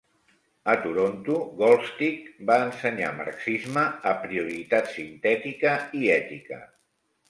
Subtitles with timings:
[0.71, 6.65] A Toronto, Goldstick va ensenyar marxisme, aprioritat sintètica i ètica.